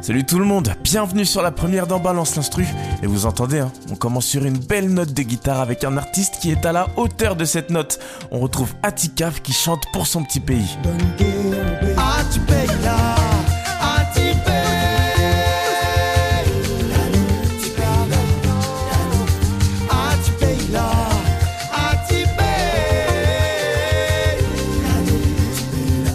[0.00, 2.66] Salut tout le monde, bienvenue sur la première d'en Balance l'instru.
[3.02, 6.38] Et vous entendez, hein, on commence sur une belle note de guitare avec un artiste
[6.40, 7.98] qui est à la hauteur de cette note.
[8.30, 10.76] On retrouve Atikaf qui chante pour son petit pays.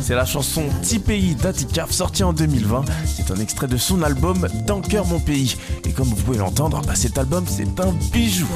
[0.04, 2.84] C'est la chanson Petit pays d'Atikaf sortie en 2020.
[3.06, 5.56] C'est un extrait de son album Dans cœur mon pays.
[5.86, 8.48] Et comme vous pouvez l'entendre, bah, cet album c'est un bijou.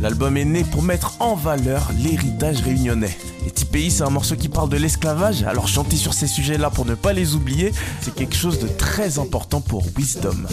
[0.00, 3.16] L'album est né pour mettre en valeur l'héritage réunionnais.
[3.44, 6.84] Et pays c'est un morceau qui parle de l'esclavage, alors chanter sur ces sujets-là pour
[6.84, 10.46] ne pas les oublier, c'est quelque chose de très important pour Wisdom.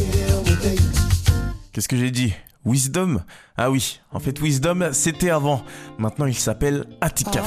[1.72, 2.34] Qu'est-ce que j'ai dit?
[2.66, 3.22] Wisdom?
[3.58, 5.64] Ah oui, en fait Wisdom c'était avant.
[5.98, 7.46] Maintenant il s'appelle Atikaf.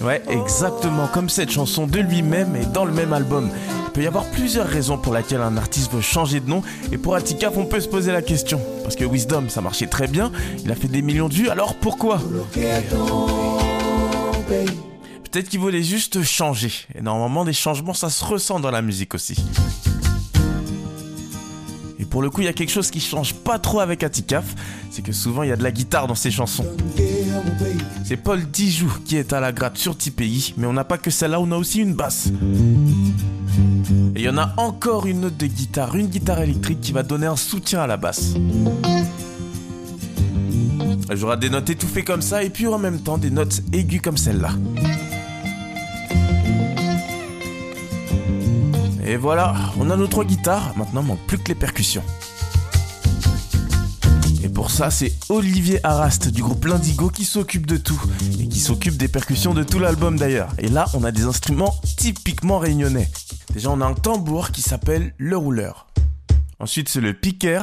[0.00, 3.50] Ouais, exactement comme cette chanson de lui-même et dans le même album.
[3.86, 6.98] Il peut y avoir plusieurs raisons pour lesquelles un artiste veut changer de nom et
[6.98, 8.60] pour Atikaf on peut se poser la question.
[8.84, 10.30] Parce que Wisdom ça marchait très bien,
[10.64, 12.20] il a fait des millions de vues, alors pourquoi?
[15.30, 16.72] Peut-être qu'il voulait juste changer.
[16.94, 19.34] Et normalement des changements ça se ressent dans la musique aussi.
[21.98, 24.44] Et pour le coup, il y a quelque chose qui change pas trop avec Atikaf,
[24.92, 26.64] c'est que souvent il y a de la guitare dans ses chansons.
[28.04, 31.10] C'est Paul Dijou qui est à la gratte sur TPI, mais on n'a pas que
[31.10, 32.28] celle-là, on a aussi une basse.
[34.14, 37.02] Et il y en a encore une note de guitare, une guitare électrique qui va
[37.02, 38.34] donner un soutien à la basse.
[41.10, 44.16] J'aurai des notes étouffées comme ça et puis en même temps des notes aiguës comme
[44.16, 44.50] celle-là.
[49.06, 52.02] Et voilà, on a nos trois guitares, maintenant il manque plus que les percussions.
[54.68, 58.00] Ça, c'est Olivier Arast du groupe Lindigo qui s'occupe de tout,
[58.38, 60.52] et qui s'occupe des percussions de tout l'album d'ailleurs.
[60.58, 63.10] Et là, on a des instruments typiquement réunionnais.
[63.52, 65.88] Déjà, on a un tambour qui s'appelle le rouleur.
[66.60, 67.62] Ensuite, c'est le piquer.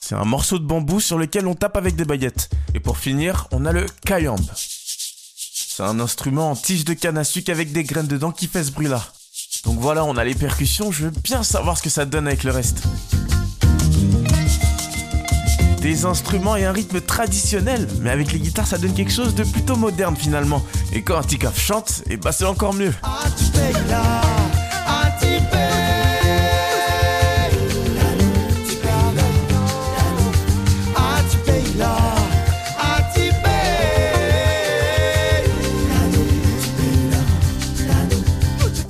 [0.00, 2.50] C'est un morceau de bambou sur lequel on tape avec des baguettes.
[2.74, 4.36] Et pour finir, on a le kayamb.
[4.54, 8.64] C'est un instrument en tige de canne à sucre avec des graines dedans qui fait
[8.64, 9.02] ce bruit-là.
[9.64, 12.44] Donc voilà, on a les percussions, je veux bien savoir ce que ça donne avec
[12.44, 12.82] le reste.
[15.86, 19.44] Des instruments et un rythme traditionnel, mais avec les guitares ça donne quelque chose de
[19.44, 20.60] plutôt moderne finalement.
[20.92, 22.92] Et quand Antikaf chante, et bah c'est encore mieux.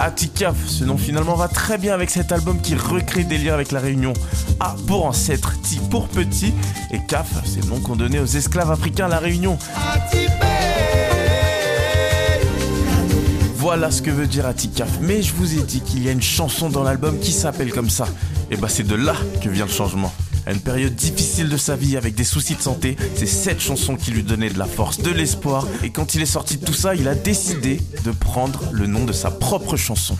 [0.06, 3.72] Atikaf, ce nom finalement va très bien avec cet album qui recrée des liens avec
[3.72, 4.12] la Réunion.
[4.60, 6.54] A pour ancêtre, Ti pour petit,
[6.92, 9.58] et Kaf, c'est le nom qu'on donnait aux esclaves africains à la Réunion.
[13.56, 16.22] Voilà ce que veut dire Atikaf, mais je vous ai dit qu'il y a une
[16.22, 18.06] chanson dans l'album qui s'appelle comme ça.
[18.52, 20.12] Et bah c'est de là que vient le changement.
[20.46, 23.96] À une période difficile de sa vie avec des soucis de santé, c'est cette chanson
[23.96, 25.66] qui lui donnait de la force, de l'espoir.
[25.82, 29.04] Et quand il est sorti de tout ça, il a décidé de prendre le nom
[29.04, 30.16] de sa propre chanson.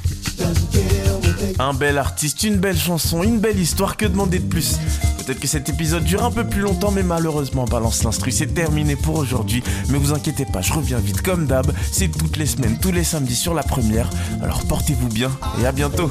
[1.61, 4.79] Un bel artiste, une belle chanson, une belle histoire, que demander de plus?
[5.19, 8.97] Peut-être que cet épisode dure un peu plus longtemps, mais malheureusement, Balance l'instru, c'est terminé
[8.97, 9.63] pour aujourd'hui.
[9.91, 11.73] Mais vous inquiétez pas, je reviens vite comme d'hab.
[11.93, 14.11] C'est toutes les semaines, tous les samedis sur la première.
[14.43, 16.11] Alors portez-vous bien et à bientôt.